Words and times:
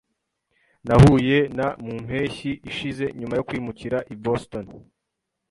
Nahuye 0.85 1.37
na 1.57 1.67
mu 1.83 1.93
mpeshyi 2.05 2.51
ishize 2.69 3.05
nyuma 3.19 3.33
yo 3.35 3.45
kwimukira 3.47 3.97
i 4.13 4.15
Boston. 4.23 4.65